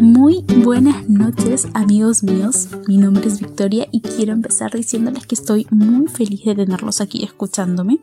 [0.00, 5.66] Muy buenas noches amigos míos, mi nombre es Victoria y quiero empezar diciéndoles que estoy
[5.70, 8.00] muy feliz de tenerlos aquí escuchándome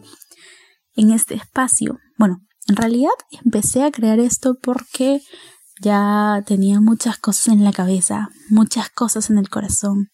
[0.95, 1.99] en este espacio.
[2.17, 3.11] Bueno, en realidad
[3.43, 5.21] empecé a crear esto porque
[5.81, 10.09] ya tenía muchas cosas en la cabeza, muchas cosas en el corazón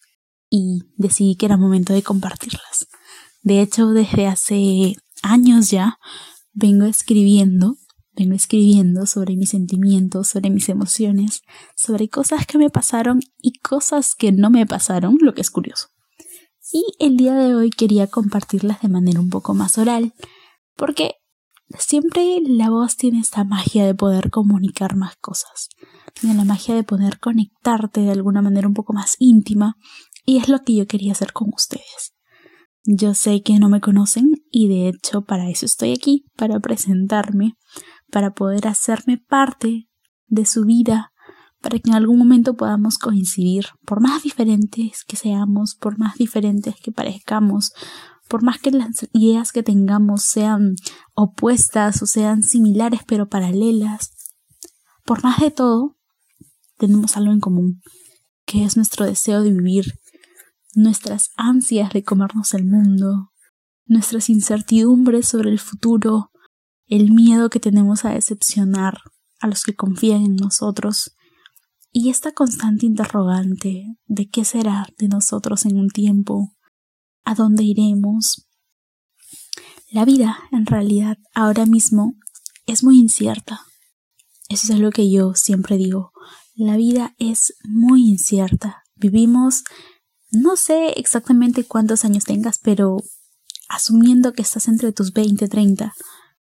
[0.50, 2.88] y decidí que era momento de compartirlas.
[3.42, 5.98] De hecho, desde hace años ya
[6.52, 7.76] vengo escribiendo,
[8.12, 11.42] vengo escribiendo sobre mis sentimientos, sobre mis emociones,
[11.76, 15.88] sobre cosas que me pasaron y cosas que no me pasaron, lo que es curioso.
[16.72, 20.12] Y el día de hoy quería compartirlas de manera un poco más oral,
[20.76, 21.14] porque
[21.78, 25.68] siempre la voz tiene esta magia de poder comunicar más cosas,
[26.20, 29.76] tiene la magia de poder conectarte de alguna manera un poco más íntima,
[30.26, 32.17] y es lo que yo quería hacer con ustedes.
[32.90, 37.58] Yo sé que no me conocen y de hecho para eso estoy aquí, para presentarme,
[38.10, 39.90] para poder hacerme parte
[40.26, 41.12] de su vida,
[41.60, 46.76] para que en algún momento podamos coincidir, por más diferentes que seamos, por más diferentes
[46.76, 47.72] que parezcamos,
[48.26, 50.74] por más que las ideas que tengamos sean
[51.12, 54.14] opuestas o sean similares pero paralelas,
[55.04, 55.98] por más de todo,
[56.78, 57.82] tenemos algo en común,
[58.46, 59.92] que es nuestro deseo de vivir
[60.78, 63.32] nuestras ansias de comernos el mundo,
[63.86, 66.30] nuestras incertidumbres sobre el futuro,
[66.86, 69.00] el miedo que tenemos a decepcionar
[69.40, 71.14] a los que confían en nosotros,
[71.90, 76.56] y esta constante interrogante de qué será de nosotros en un tiempo,
[77.24, 78.46] a dónde iremos.
[79.90, 82.14] La vida, en realidad, ahora mismo
[82.66, 83.62] es muy incierta.
[84.48, 86.12] Eso es lo que yo siempre digo.
[86.54, 88.82] La vida es muy incierta.
[88.96, 89.64] Vivimos
[90.30, 92.98] no sé exactamente cuántos años tengas, pero
[93.68, 95.94] asumiendo que estás entre tus 20 y 30,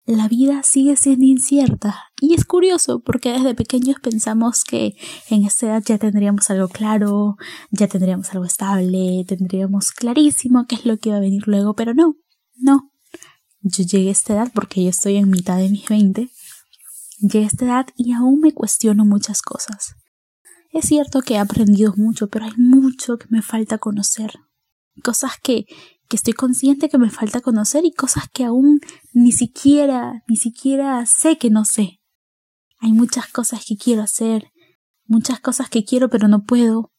[0.06, 2.04] la vida sigue siendo incierta.
[2.20, 4.96] Y es curioso porque desde pequeños pensamos que
[5.30, 7.36] en esta edad ya tendríamos algo claro,
[7.70, 11.94] ya tendríamos algo estable, tendríamos clarísimo qué es lo que iba a venir luego, pero
[11.94, 12.16] no,
[12.56, 12.90] no.
[13.62, 16.28] Yo llegué a esta edad porque yo estoy en mitad de mis 20.
[17.20, 19.94] Llegué a esta edad y aún me cuestiono muchas cosas.
[20.74, 24.32] Es cierto que he aprendido mucho, pero hay mucho que me falta conocer.
[25.04, 25.66] Cosas que,
[26.08, 28.80] que estoy consciente que me falta conocer y cosas que aún
[29.12, 32.00] ni siquiera, ni siquiera sé que no sé.
[32.80, 34.50] Hay muchas cosas que quiero hacer,
[35.04, 36.92] muchas cosas que quiero pero no puedo.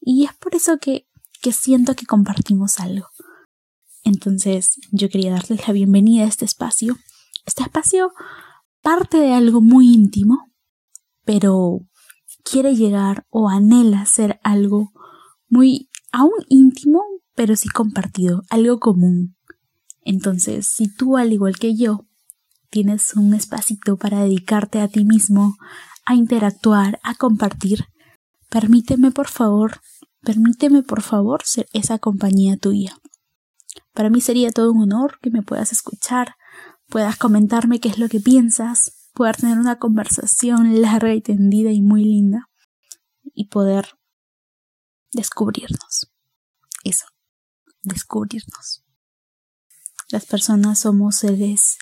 [0.00, 1.06] Y es por eso que,
[1.42, 3.08] que siento que compartimos algo.
[4.04, 6.96] Entonces yo quería darles la bienvenida a este espacio.
[7.44, 8.10] Este espacio
[8.80, 10.50] parte de algo muy íntimo,
[11.26, 11.80] pero
[12.52, 14.92] quiere llegar o anhela ser algo
[15.48, 17.02] muy aún íntimo,
[17.34, 19.36] pero sí compartido, algo común.
[20.02, 22.06] Entonces, si tú, al igual que yo,
[22.68, 25.56] tienes un espacito para dedicarte a ti mismo,
[26.04, 27.86] a interactuar, a compartir,
[28.50, 29.80] permíteme por favor,
[30.20, 32.98] permíteme por favor ser esa compañía tuya.
[33.94, 36.34] Para mí sería todo un honor que me puedas escuchar,
[36.90, 41.82] puedas comentarme qué es lo que piensas, poder tener una conversación larga y tendida y
[41.82, 42.48] muy linda
[43.34, 43.98] y poder
[45.12, 46.10] descubrirnos.
[46.84, 47.06] Eso,
[47.82, 48.84] descubrirnos.
[50.10, 51.78] Las personas somos seres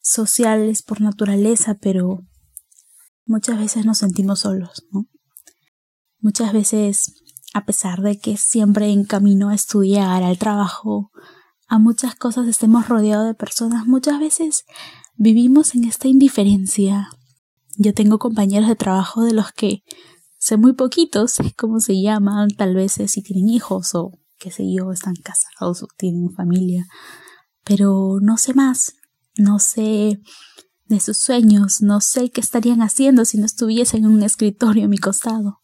[0.00, 2.20] sociales por naturaleza, pero
[3.26, 5.06] muchas veces nos sentimos solos, ¿no?
[6.18, 7.14] Muchas veces,
[7.52, 11.10] a pesar de que siempre en camino a estudiar, al trabajo,
[11.66, 14.64] a muchas cosas estemos rodeados de personas, muchas veces
[15.16, 17.08] Vivimos en esta indiferencia.
[17.76, 19.84] Yo tengo compañeros de trabajo de los que
[20.38, 24.90] sé muy poquitos, cómo se llaman, tal vez si tienen hijos o qué sé yo,
[24.90, 26.86] están casados o tienen familia,
[27.64, 28.96] pero no sé más,
[29.36, 30.20] no sé
[30.86, 34.88] de sus sueños, no sé qué estarían haciendo si no estuviesen en un escritorio a
[34.88, 35.60] mi costado.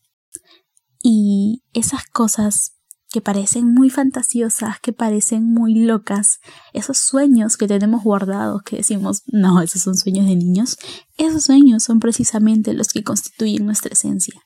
[1.02, 2.76] Y esas cosas
[3.10, 6.38] que parecen muy fantasiosas, que parecen muy locas,
[6.72, 10.78] esos sueños que tenemos guardados, que decimos, no, esos son sueños de niños,
[11.16, 14.40] esos sueños son precisamente los que constituyen nuestra esencia.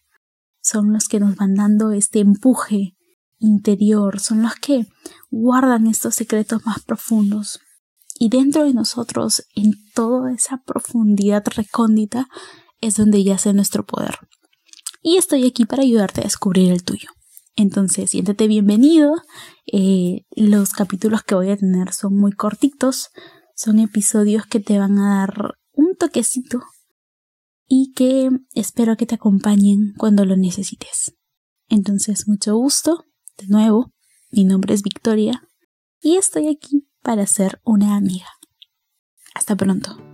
[0.63, 2.97] Son los que nos van dando este empuje
[3.39, 4.87] interior, son los que
[5.31, 7.61] guardan estos secretos más profundos.
[8.19, 12.29] Y dentro de nosotros, en toda esa profundidad recóndita,
[12.81, 14.19] es donde yace nuestro poder.
[15.03, 17.11] Y estoy aquí para ayudarte a descubrir el tuyo.
[17.57, 19.15] Entonces, siéntete bienvenido.
[19.73, 23.11] Eh, los capítulos que voy a tener son muy cortitos.
[23.55, 26.61] Son episodios que te van a dar un toquecito
[27.69, 31.15] y que espero que te acompañen cuando lo necesites.
[31.69, 33.05] Entonces, mucho gusto.
[33.37, 33.93] De nuevo,
[34.31, 35.49] mi nombre es Victoria
[36.01, 38.29] y estoy aquí para ser una amiga.
[39.35, 40.14] Hasta pronto.